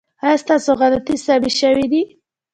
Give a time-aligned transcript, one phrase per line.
[0.23, 2.01] ایا ستاسو غلطۍ سمې شوې دي؟